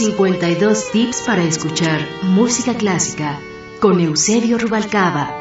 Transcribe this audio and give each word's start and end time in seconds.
52 0.00 0.92
tips 0.92 1.24
para 1.26 1.44
escuchar 1.44 2.00
música 2.22 2.72
clásica 2.74 3.38
con 3.80 4.00
Eusebio 4.00 4.56
Rubalcaba. 4.56 5.39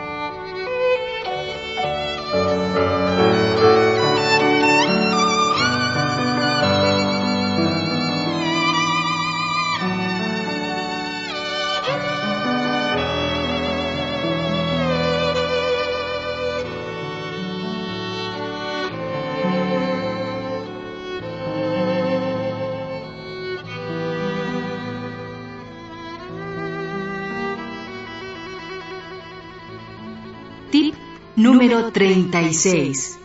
Número 31.51 31.91
36. 31.91 33.17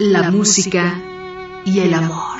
La 0.00 0.30
música 0.30 1.00
y 1.64 1.80
el 1.80 1.94
amor. 1.94 2.38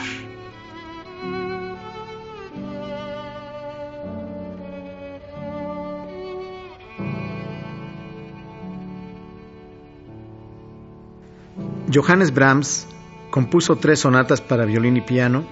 Johannes 11.91 12.35
Brahms 12.35 12.87
compuso 13.31 13.77
tres 13.77 14.01
sonatas 14.01 14.43
para 14.43 14.67
violín 14.67 14.99
y 14.99 15.01
piano, 15.01 15.47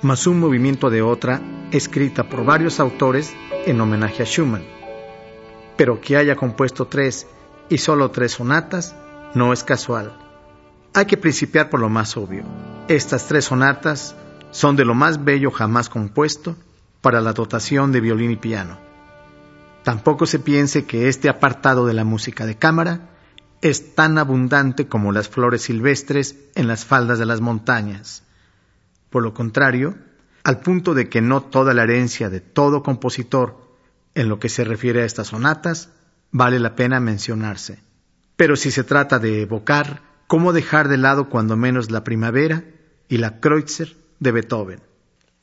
más 0.00 0.26
un 0.26 0.40
movimiento 0.40 0.88
de 0.88 1.02
otra 1.02 1.42
escrita 1.70 2.30
por 2.30 2.46
varios 2.46 2.80
autores 2.80 3.34
en 3.66 3.78
homenaje 3.78 4.22
a 4.22 4.26
Schumann. 4.26 4.64
Pero 5.76 6.00
que 6.00 6.16
haya 6.16 6.34
compuesto 6.34 6.86
tres 6.86 7.26
y 7.68 7.78
solo 7.78 8.10
tres 8.10 8.32
sonatas 8.32 8.94
no 9.34 9.52
es 9.52 9.64
casual. 9.64 10.16
Hay 10.94 11.06
que 11.06 11.16
principiar 11.16 11.70
por 11.70 11.80
lo 11.80 11.88
más 11.88 12.16
obvio. 12.16 12.44
Estas 12.88 13.28
tres 13.28 13.46
sonatas 13.46 14.14
son 14.50 14.76
de 14.76 14.84
lo 14.84 14.94
más 14.94 15.24
bello 15.24 15.50
jamás 15.50 15.88
compuesto 15.88 16.56
para 17.00 17.20
la 17.20 17.32
dotación 17.32 17.92
de 17.92 18.00
violín 18.00 18.30
y 18.30 18.36
piano. 18.36 18.78
Tampoco 19.84 20.26
se 20.26 20.38
piense 20.38 20.86
que 20.86 21.08
este 21.08 21.28
apartado 21.28 21.86
de 21.86 21.94
la 21.94 22.04
música 22.04 22.46
de 22.46 22.56
cámara 22.56 23.10
es 23.60 23.94
tan 23.94 24.18
abundante 24.18 24.86
como 24.86 25.12
las 25.12 25.28
flores 25.28 25.62
silvestres 25.62 26.36
en 26.54 26.68
las 26.68 26.84
faldas 26.84 27.18
de 27.18 27.26
las 27.26 27.40
montañas. 27.40 28.22
Por 29.10 29.22
lo 29.22 29.34
contrario, 29.34 29.96
al 30.44 30.60
punto 30.60 30.94
de 30.94 31.08
que 31.08 31.20
no 31.20 31.42
toda 31.42 31.74
la 31.74 31.82
herencia 31.82 32.30
de 32.30 32.40
todo 32.40 32.82
compositor 32.82 33.68
en 34.14 34.28
lo 34.28 34.38
que 34.38 34.48
se 34.48 34.64
refiere 34.64 35.02
a 35.02 35.04
estas 35.04 35.28
sonatas 35.28 35.90
vale 36.30 36.58
la 36.58 36.74
pena 36.74 37.00
mencionarse. 37.00 37.78
Pero 38.36 38.56
si 38.56 38.70
se 38.70 38.84
trata 38.84 39.18
de 39.18 39.42
evocar, 39.42 40.02
¿cómo 40.26 40.52
dejar 40.52 40.88
de 40.88 40.98
lado 40.98 41.28
cuando 41.28 41.56
menos 41.56 41.90
la 41.90 42.04
primavera 42.04 42.64
y 43.08 43.18
la 43.18 43.40
Kreutzer 43.40 43.96
de 44.20 44.32
Beethoven? 44.32 44.80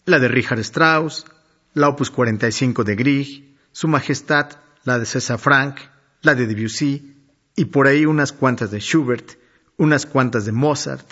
La 0.06 0.20
de 0.20 0.28
Richard 0.28 0.60
Strauss, 0.60 1.26
la 1.74 1.90
Opus 1.90 2.12
45 2.12 2.84
de 2.84 2.96
Grieg, 2.96 3.58
Su 3.72 3.88
Majestad, 3.88 4.52
la 4.84 5.00
de 5.00 5.06
César 5.06 5.40
Frank, 5.40 5.80
la 6.22 6.36
de 6.36 6.48
Debussy, 6.48 7.16
y 7.56 7.66
por 7.66 7.88
ahí 7.88 8.06
unas 8.06 8.32
cuantas 8.32 8.72
de 8.72 8.80
Schubert, 8.80 9.38
unas 9.78 10.06
cuantas 10.06 10.46
de 10.46 10.52
Mozart. 10.52 11.06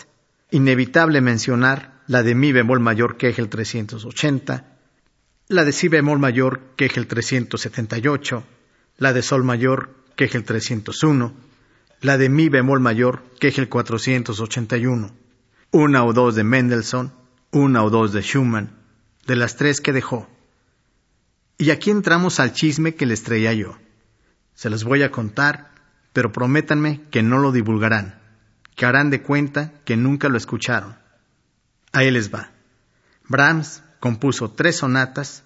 Inevitable 0.52 1.20
mencionar 1.22 2.02
la 2.08 2.22
de 2.24 2.36
Mi 2.36 2.52
bemol 2.52 2.80
mayor 2.80 3.18
Kegel 3.18 3.50
380, 3.50 4.78
la 5.48 5.66
de 5.66 5.72
Si 5.72 5.88
bemol 5.88 6.20
mayor 6.20 6.62
Kegel 6.76 7.08
378, 7.08 8.44
la 9.04 9.12
de 9.12 9.22
Sol 9.22 9.44
mayor, 9.44 9.94
Kegel 10.16 10.46
301, 10.46 11.34
la 12.00 12.18
de 12.18 12.30
Mi 12.30 12.48
bemol 12.48 12.80
mayor, 12.80 13.22
Kegel 13.38 13.68
481, 13.68 15.12
una 15.72 16.06
o 16.06 16.14
dos 16.14 16.36
de 16.36 16.46
Mendelssohn, 16.46 17.12
una 17.52 17.84
o 17.84 17.90
dos 17.90 18.14
de 18.14 18.22
Schumann, 18.22 18.72
de 19.28 19.36
las 19.36 19.58
tres 19.58 19.82
que 19.82 19.92
dejó. 19.92 20.30
Y 21.58 21.72
aquí 21.72 21.92
entramos 21.92 22.40
al 22.40 22.54
chisme 22.54 22.96
que 22.96 23.06
les 23.06 23.24
traía 23.24 23.52
yo. 23.52 23.78
Se 24.54 24.70
los 24.70 24.86
voy 24.86 25.04
a 25.04 25.12
contar, 25.12 25.72
pero 26.14 26.32
prométanme 26.32 27.02
que 27.12 27.24
no 27.24 27.40
lo 27.40 27.52
divulgarán, 27.52 28.22
que 28.78 28.86
harán 28.86 29.10
de 29.10 29.22
cuenta 29.22 29.74
que 29.84 29.98
nunca 29.98 30.30
lo 30.30 30.38
escucharon. 30.38 30.96
Ahí 31.92 32.10
les 32.10 32.34
va. 32.34 32.52
Brahms 33.28 33.84
compuso 34.00 34.52
tres 34.52 34.78
sonatas, 34.78 35.44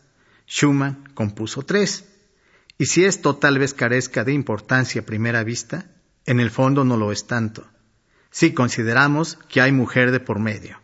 Schumann 0.47 1.09
compuso 1.15 1.63
tres. 1.63 2.05
Y 2.77 2.85
si 2.85 3.05
esto 3.05 3.35
tal 3.35 3.57
vez 3.57 3.73
carezca 3.73 4.23
de 4.23 4.33
importancia 4.33 5.01
a 5.01 5.05
primera 5.05 5.43
vista, 5.43 5.87
en 6.25 6.39
el 6.39 6.51
fondo 6.51 6.83
no 6.83 6.97
lo 6.97 7.11
es 7.11 7.25
tanto. 7.25 7.65
Si 8.29 8.53
consideramos 8.53 9.39
que 9.49 9.61
hay 9.61 9.71
mujer 9.71 10.11
de 10.11 10.19
por 10.19 10.39
medio. 10.39 10.79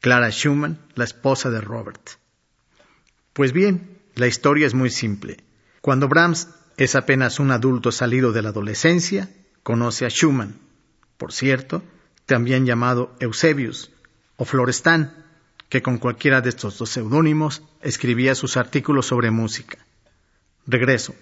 Clara 0.00 0.30
Schumann, 0.30 0.78
la 0.94 1.04
esposa 1.04 1.50
de 1.50 1.60
Robert. 1.60 2.10
Pues 3.32 3.52
bien, 3.52 3.98
la 4.14 4.26
historia 4.26 4.66
es 4.66 4.74
muy 4.74 4.90
simple. 4.90 5.38
Cuando 5.80 6.08
Brahms 6.08 6.48
es 6.76 6.96
apenas 6.96 7.38
un 7.38 7.50
adulto 7.50 7.92
salido 7.92 8.32
de 8.32 8.42
la 8.42 8.50
adolescencia, 8.50 9.30
conoce 9.62 10.04
a 10.04 10.10
Schumann, 10.10 10.58
por 11.16 11.32
cierto, 11.32 11.82
también 12.26 12.66
llamado 12.66 13.14
Eusebius 13.20 13.92
o 14.36 14.44
Florestan, 14.44 15.24
que 15.68 15.82
con 15.82 15.98
cualquiera 15.98 16.40
de 16.40 16.48
estos 16.48 16.76
dos 16.78 16.90
seudónimos 16.90 17.62
escribía 17.80 18.34
sus 18.34 18.56
artículos 18.56 19.06
sobre 19.06 19.30
música. 19.30 19.78
Regreso. 20.66 21.14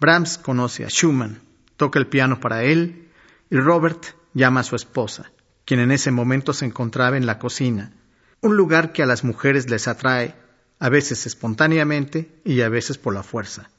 Brahms 0.00 0.38
conoce 0.38 0.84
a 0.84 0.88
Schumann, 0.88 1.40
toca 1.76 1.98
el 1.98 2.06
piano 2.06 2.40
para 2.40 2.64
él 2.64 3.08
y 3.50 3.56
Robert 3.56 4.04
llama 4.32 4.60
a 4.60 4.64
su 4.64 4.76
esposa, 4.76 5.30
quien 5.64 5.80
en 5.80 5.92
ese 5.92 6.10
momento 6.10 6.52
se 6.52 6.64
encontraba 6.64 7.16
en 7.16 7.26
la 7.26 7.38
cocina, 7.38 7.92
un 8.40 8.56
lugar 8.56 8.92
que 8.92 9.02
a 9.02 9.06
las 9.06 9.24
mujeres 9.24 9.68
les 9.68 9.88
atrae, 9.88 10.34
a 10.78 10.88
veces 10.88 11.26
espontáneamente 11.26 12.40
y 12.44 12.62
a 12.62 12.68
veces 12.68 12.98
por 12.98 13.14
la 13.14 13.22
fuerza. 13.22 13.70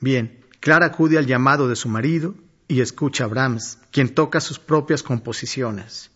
Bien, 0.00 0.44
Clara 0.60 0.86
acude 0.86 1.18
al 1.18 1.26
llamado 1.26 1.68
de 1.68 1.76
su 1.76 1.88
marido 1.88 2.34
y 2.68 2.80
escucha 2.80 3.24
a 3.24 3.28
Brahms, 3.28 3.78
quien 3.92 4.14
toca 4.14 4.40
sus 4.40 4.58
propias 4.58 5.02
composiciones. 5.02 6.10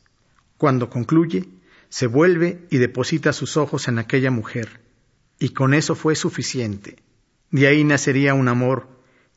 Cuando 0.57 0.91
concluye, 0.91 1.49
se 1.91 2.07
vuelve 2.07 2.67
y 2.71 2.79
deposita 2.79 3.33
sus 3.33 3.57
ojos 3.57 3.89
en 3.89 3.99
aquella 3.99 4.31
mujer, 4.31 4.81
y 5.39 5.51
con 5.51 5.75
eso 5.75 5.95
fue 5.95 6.17
suficiente. 6.17 6.97
De 7.51 7.67
ahí 7.67 7.85
nacería 7.85 8.35
un 8.35 8.49
amor 8.49 8.89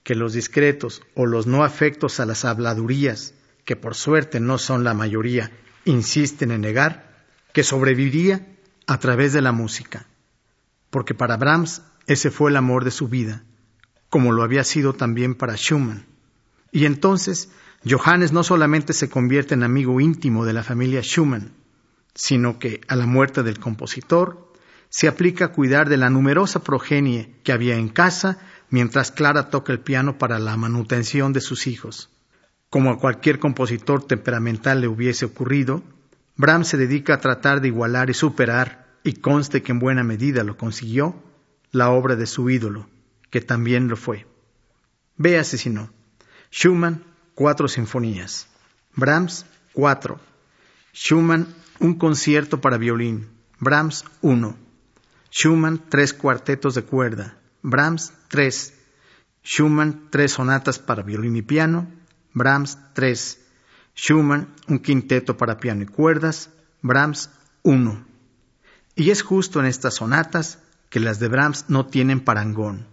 que 0.03 0.15
los 0.15 0.33
discretos 0.33 1.01
o 1.15 1.25
los 1.25 1.47
no 1.47 1.63
afectos 1.63 2.19
a 2.19 2.25
las 2.25 2.45
habladurías, 2.45 3.33
que 3.65 3.75
por 3.75 3.95
suerte 3.95 4.39
no 4.39 4.57
son 4.57 4.83
la 4.83 4.93
mayoría, 4.93 5.51
insisten 5.85 6.51
en 6.51 6.61
negar, 6.61 7.25
que 7.53 7.63
sobreviviría 7.63 8.45
a 8.87 8.99
través 8.99 9.33
de 9.33 9.41
la 9.41 9.51
música. 9.51 10.07
Porque 10.89 11.13
para 11.13 11.37
Brahms 11.37 11.81
ese 12.05 12.31
fue 12.31 12.51
el 12.51 12.57
amor 12.57 12.83
de 12.83 12.91
su 12.91 13.07
vida, 13.07 13.43
como 14.09 14.31
lo 14.31 14.43
había 14.43 14.63
sido 14.63 14.93
también 14.93 15.35
para 15.35 15.55
Schumann. 15.55 16.05
Y 16.71 16.85
entonces 16.85 17.49
Johannes 17.89 18.31
no 18.31 18.43
solamente 18.43 18.93
se 18.93 19.09
convierte 19.09 19.53
en 19.53 19.63
amigo 19.63 19.99
íntimo 20.01 20.45
de 20.45 20.53
la 20.53 20.63
familia 20.63 21.01
Schumann, 21.01 21.53
sino 22.13 22.59
que 22.59 22.81
a 22.87 22.95
la 22.95 23.05
muerte 23.05 23.43
del 23.43 23.59
compositor 23.59 24.42
se 24.93 25.07
aplica 25.07 25.45
a 25.45 25.51
cuidar 25.51 25.89
de 25.89 25.97
la 25.97 26.11
numerosa 26.11 26.63
progenie 26.63 27.35
que 27.43 27.51
había 27.51 27.77
en 27.77 27.89
casa 27.89 28.37
mientras 28.69 29.11
Clara 29.11 29.49
toca 29.49 29.73
el 29.73 29.79
piano 29.79 30.19
para 30.19 30.37
la 30.37 30.55
manutención 30.55 31.33
de 31.33 31.41
sus 31.41 31.65
hijos. 31.65 32.11
Como 32.69 32.91
a 32.91 32.99
cualquier 32.99 33.39
compositor 33.39 34.05
temperamental 34.05 34.81
le 34.81 34.87
hubiese 34.87 35.25
ocurrido, 35.25 35.81
Brahms 36.35 36.67
se 36.67 36.77
dedica 36.77 37.15
a 37.15 37.19
tratar 37.19 37.59
de 37.59 37.69
igualar 37.69 38.11
y 38.11 38.13
superar, 38.13 38.85
y 39.03 39.13
conste 39.13 39.63
que 39.63 39.71
en 39.71 39.79
buena 39.79 40.03
medida 40.03 40.43
lo 40.43 40.57
consiguió, 40.57 41.15
la 41.71 41.89
obra 41.89 42.15
de 42.15 42.27
su 42.27 42.51
ídolo, 42.51 42.87
que 43.31 43.41
también 43.41 43.87
lo 43.87 43.95
fue. 43.95 44.27
Véase 45.17 45.57
si 45.57 45.71
no. 45.71 45.89
Schumann, 46.51 47.03
cuatro 47.33 47.67
sinfonías. 47.67 48.47
Brahms, 48.95 49.47
cuatro. 49.73 50.19
Schumann, 50.93 51.47
un 51.79 51.95
concierto 51.95 52.61
para 52.61 52.77
violín. 52.77 53.29
Brahms, 53.59 54.05
uno. 54.21 54.62
Schumann, 55.35 55.89
tres 55.89 56.13
cuartetos 56.13 56.75
de 56.75 56.83
cuerda. 56.83 57.39
Brahms, 57.63 58.13
tres. 58.27 58.75
Schumann, 59.43 60.09
tres 60.11 60.33
sonatas 60.33 60.77
para 60.77 61.01
violín 61.01 61.35
y 61.35 61.41
piano. 61.41 61.87
Brahms, 62.33 62.77
tres. 62.93 63.41
Schumann, 63.95 64.53
un 64.67 64.77
quinteto 64.77 65.35
para 65.35 65.57
piano 65.57 65.81
y 65.81 65.85
cuerdas. 65.87 66.51
Brahms, 66.83 67.31
uno. 67.63 68.05
Y 68.95 69.09
es 69.09 69.23
justo 69.23 69.59
en 69.59 69.65
estas 69.65 69.95
sonatas 69.95 70.59
que 70.91 70.99
las 70.99 71.19
de 71.19 71.29
Brahms 71.29 71.65
no 71.67 71.87
tienen 71.87 72.19
parangón. 72.19 72.85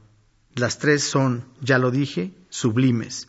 Las 0.55 0.79
tres 0.79 1.05
son, 1.05 1.45
ya 1.61 1.79
lo 1.79 1.91
dije, 1.91 2.33
sublimes. 2.49 3.29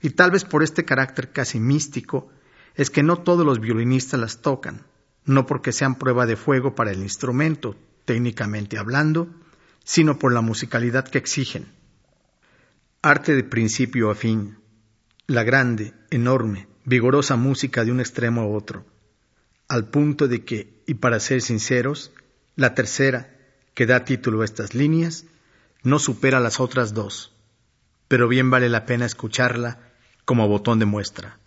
Y 0.00 0.10
tal 0.10 0.30
vez 0.30 0.44
por 0.44 0.62
este 0.62 0.84
carácter 0.84 1.32
casi 1.32 1.58
místico 1.58 2.30
es 2.76 2.90
que 2.90 3.02
no 3.02 3.16
todos 3.16 3.44
los 3.44 3.58
violinistas 3.58 4.20
las 4.20 4.42
tocan, 4.42 4.86
no 5.24 5.44
porque 5.44 5.72
sean 5.72 5.96
prueba 5.96 6.24
de 6.24 6.36
fuego 6.36 6.76
para 6.76 6.92
el 6.92 7.02
instrumento, 7.02 7.74
técnicamente 8.04 8.78
hablando, 8.78 9.28
sino 9.84 10.18
por 10.18 10.32
la 10.32 10.40
musicalidad 10.40 11.06
que 11.06 11.18
exigen. 11.18 11.66
Arte 13.02 13.34
de 13.34 13.44
principio 13.44 14.10
a 14.10 14.14
fin, 14.14 14.58
la 15.26 15.42
grande, 15.42 15.94
enorme, 16.10 16.68
vigorosa 16.84 17.36
música 17.36 17.84
de 17.84 17.92
un 17.92 18.00
extremo 18.00 18.42
a 18.42 18.46
otro, 18.46 18.86
al 19.68 19.88
punto 19.88 20.28
de 20.28 20.44
que, 20.44 20.82
y 20.86 20.94
para 20.94 21.20
ser 21.20 21.42
sinceros, 21.42 22.12
la 22.56 22.74
tercera, 22.74 23.30
que 23.74 23.86
da 23.86 24.04
título 24.04 24.42
a 24.42 24.44
estas 24.44 24.74
líneas, 24.74 25.26
no 25.82 25.98
supera 25.98 26.40
las 26.40 26.60
otras 26.60 26.94
dos, 26.94 27.32
pero 28.08 28.28
bien 28.28 28.50
vale 28.50 28.68
la 28.68 28.86
pena 28.86 29.06
escucharla 29.06 29.92
como 30.24 30.48
botón 30.48 30.78
de 30.78 30.86
muestra. 30.86 31.38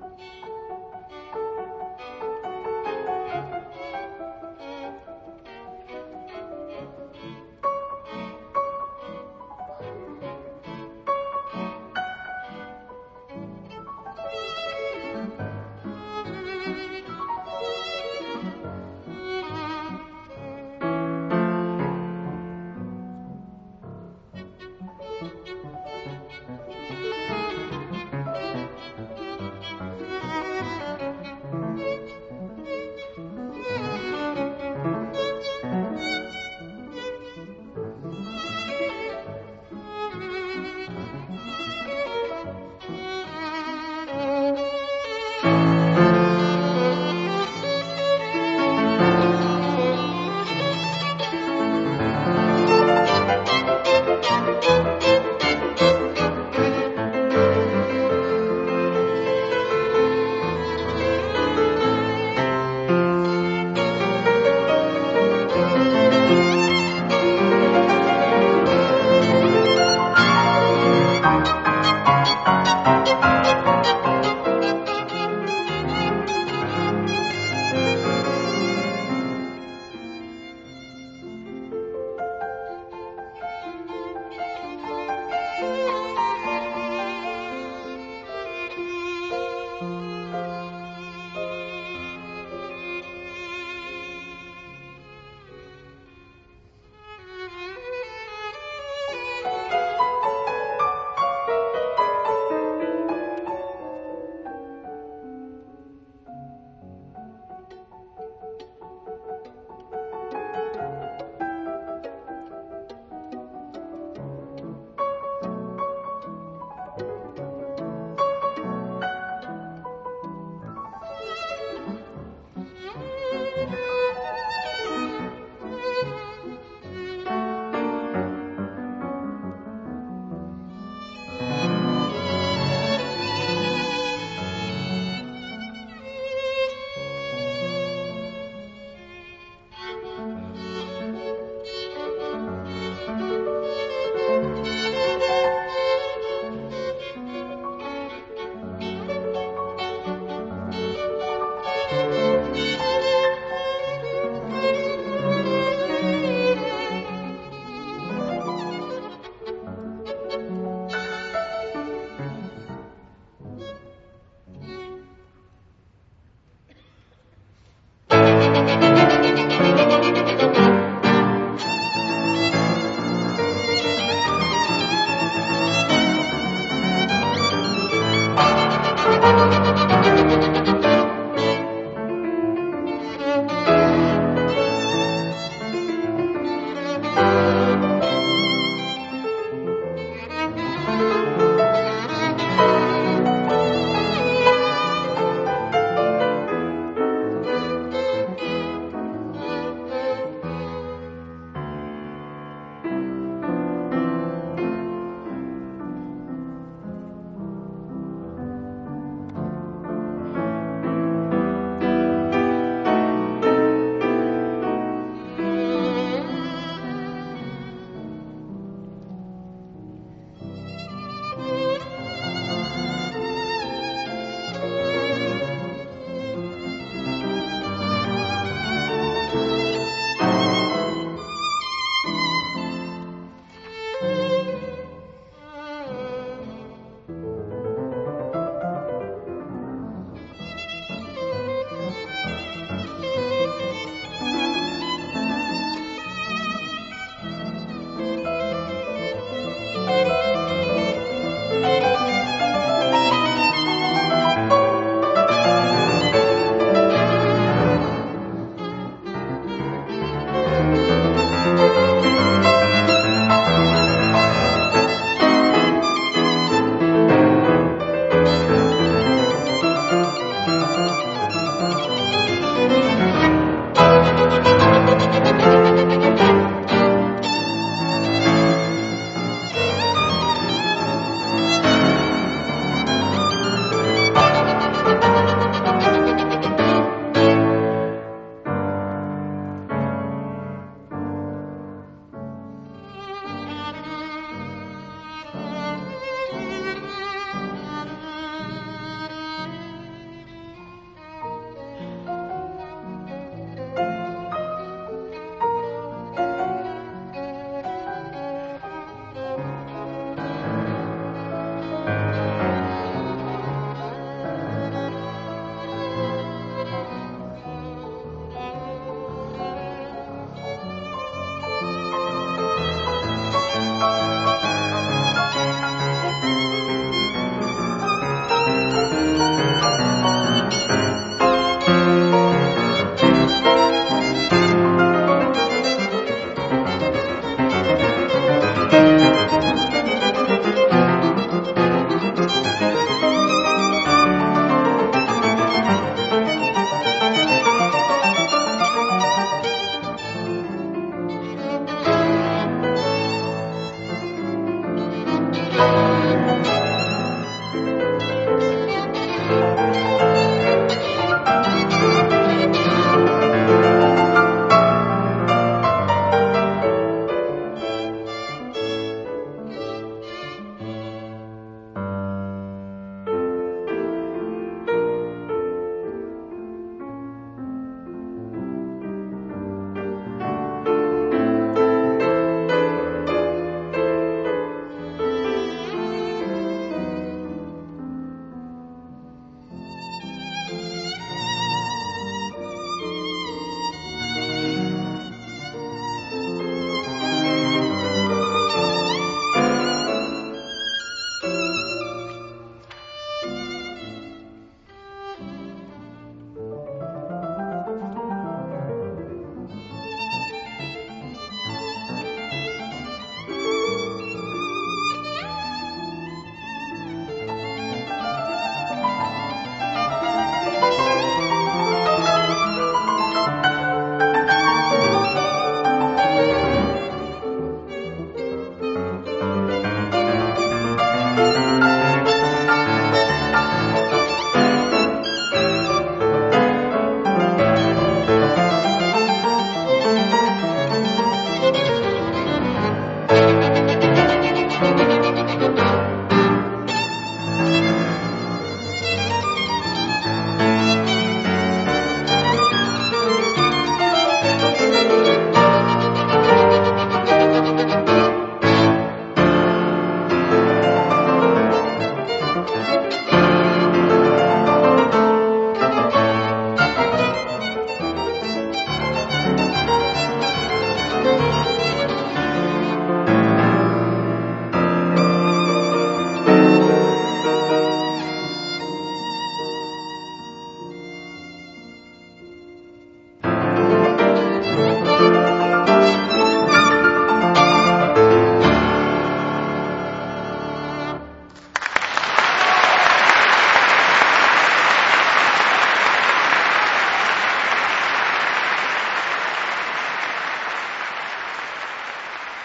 Thank 0.00 0.18
you. 0.20 0.31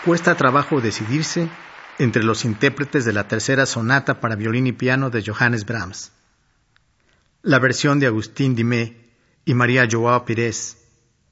Cuesta 0.07 0.35
trabajo 0.35 0.79
decidirse 0.79 1.49
entre 1.99 2.23
los 2.23 2.45
intérpretes 2.45 3.03
de 3.03 3.11
la 3.11 3.27
tercera 3.27 3.65
sonata 3.65 4.21
para 4.21 4.37
violín 4.37 4.65
y 4.65 4.71
piano 4.71 5.09
de 5.09 5.21
Johannes 5.21 5.65
Brahms. 5.65 6.13
La 7.41 7.59
versión 7.59 7.99
de 7.99 8.07
Agustín 8.07 8.55
Dimé 8.55 9.11
y 9.43 9.53
María 9.53 9.85
Joao 9.91 10.23
Pires 10.23 10.77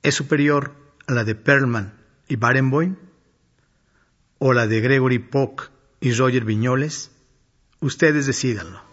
es 0.03 0.13
superior 0.13 0.75
a 1.07 1.13
la 1.13 1.23
de 1.23 1.35
Perlman 1.35 1.93
y 2.27 2.35
Barenboim 2.35 2.97
o 4.39 4.51
la 4.51 4.67
de 4.67 4.81
Gregory 4.81 5.19
Pock 5.19 5.71
y 6.01 6.11
Roger 6.11 6.43
Viñoles. 6.43 7.11
Ustedes 7.79 8.25
decídanlo. 8.25 8.84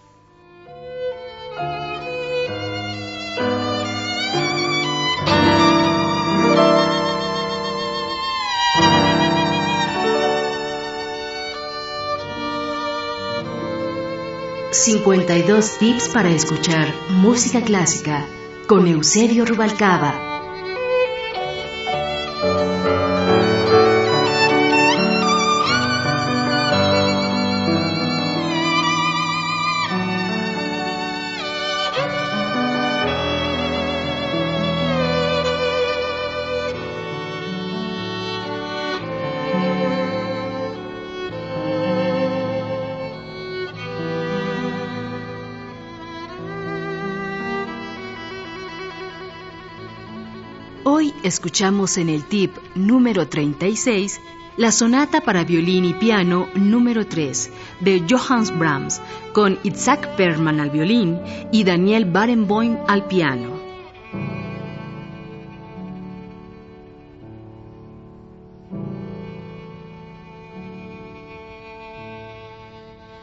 52 14.85 15.79
tips 15.79 16.09
para 16.09 16.29
escuchar 16.29 16.92
música 17.09 17.62
clásica 17.62 18.27
con 18.66 18.88
Eusebio 18.88 19.45
Rubalcaba. 19.45 20.32
Hoy 50.85 51.14
escuchamos 51.23 51.97
en 51.97 52.09
el 52.09 52.25
tip 52.25 52.57
número 52.75 53.29
36 53.29 54.21
la 54.57 54.73
sonata 54.73 55.21
para 55.21 55.45
violín 55.45 55.85
y 55.85 55.95
piano 55.95 56.49
número 56.57 57.07
3 57.07 57.51
de 57.79 58.05
Johannes 58.11 58.59
Brahms 58.59 59.01
con 59.33 59.61
Isaac 59.62 60.16
Perman 60.16 60.59
al 60.59 60.71
violín 60.71 61.21
y 61.53 61.62
Daniel 61.62 62.07
Barenboim 62.07 62.79
al 62.88 63.07
piano. 63.07 63.61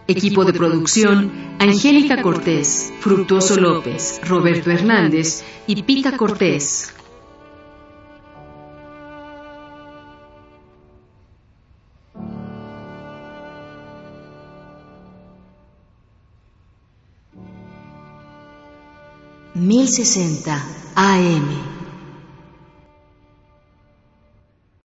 Equipo 0.08 0.46
de 0.46 0.54
producción, 0.54 1.30
Angélica 1.60 2.22
Cortés, 2.22 2.94
Fructuoso 3.02 3.60
López, 3.60 4.22
Roberto 4.24 4.72
Hernández 4.72 5.44
y 5.68 5.84
Pica 5.84 6.16
Cortés. 6.16 6.94
Mil 19.70 19.88
sesenta 19.88 20.56
AM 20.96 21.79